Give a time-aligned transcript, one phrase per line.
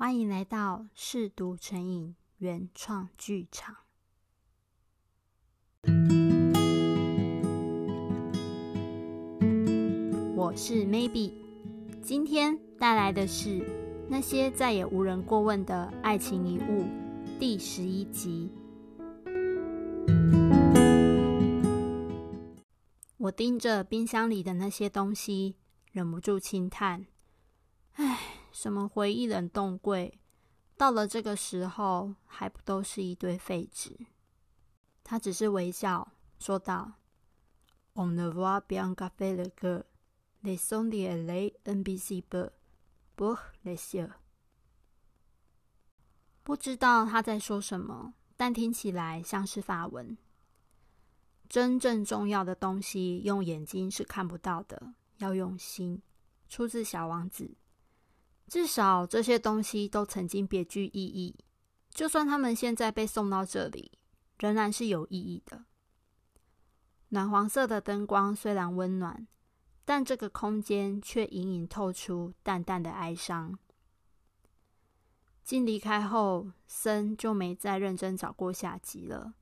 [0.00, 3.76] 欢迎来到嗜读成瘾原创剧场。
[10.34, 11.34] 我是 Maybe，
[12.00, 13.62] 今天带来的是
[14.08, 16.86] 那些再也无人过问的爱情遗物
[17.38, 18.50] 第十一集。
[23.18, 25.56] 我盯着冰箱里的那些东西，
[25.92, 27.04] 忍不住轻叹
[27.96, 30.18] ：“唉。”什么回忆冷冻柜，
[30.76, 33.96] 到了这个时候还不都是一堆废纸？
[35.02, 36.92] 他只是微笑说道
[37.94, 39.84] ：“On ne voit bien qu'avec le cœur,
[40.42, 42.50] les sons sont invisibles
[43.16, 44.10] pour les yeux。”
[46.42, 50.16] 不知道他在说什么，但听起来像是法文。
[51.48, 56.00] 真正重要的东西，用眼睛是看不到的，要用心。
[56.48, 57.44] 出自《小王子》。
[58.50, 61.36] 至少这些东西都曾经别具意义，
[61.88, 63.92] 就算他们现在被送到这里，
[64.40, 65.66] 仍然是有意义的。
[67.10, 69.28] 暖黄色的灯光虽然温暖，
[69.84, 73.56] 但这个空间却隐隐透出淡淡的哀伤。
[75.44, 79.34] 静离开后，森就没再认真找过下集了。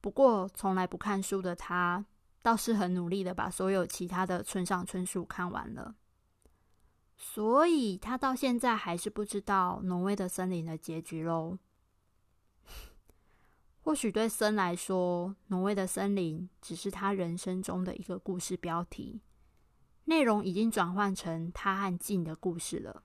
[0.00, 2.06] 不过，从来不看书的他，
[2.40, 5.94] 倒是很努力的把所有其他的村上春树看完了。
[7.22, 11.58] 所以他到现在还是不知道挪威的森林的结局喽。
[13.82, 19.20] 或许对森来说，挪威的森林只是他人生中的一个故事标题，
[20.06, 23.02] 内容已经转换成他和静的故事了。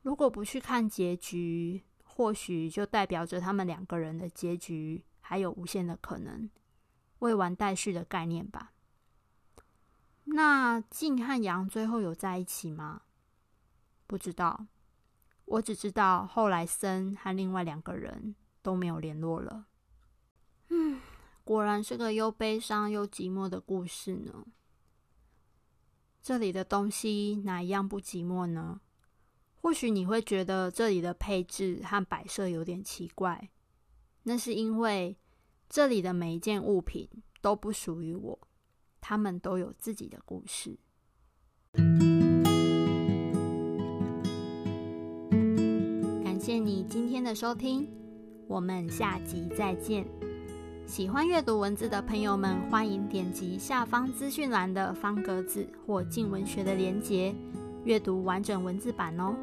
[0.00, 6.48] 如果不去看结局，或许就代表着他们两个人的结局还有无限的可能，
[7.18, 8.72] 未完待续的概念吧。
[10.24, 13.02] 那静和阳最后有在一起吗？
[14.06, 14.66] 不知道，
[15.44, 19.66] 我只知道后来森和另外两个人都没有联络了。
[20.68, 21.00] 嗯，
[21.44, 24.46] 果然是个又悲伤又寂寞的故事呢。
[26.22, 28.80] 这里的东西哪一样不寂寞呢？
[29.56, 33.50] 或许你会觉得这里的配置和摆设有点奇怪，
[34.22, 35.16] 那是因为
[35.68, 37.08] 这里的每一件物品
[37.40, 38.38] 都不属于我。
[39.02, 40.78] 他们都有自己的故事。
[46.24, 47.90] 感谢你今天的收听，
[48.46, 50.06] 我们下集再见。
[50.86, 57.34] 喜欢阅读文字的朋友们，欢迎点击下方资讯栏的方格子或镜文学的连结，
[57.84, 59.34] 阅读完整文字版哦。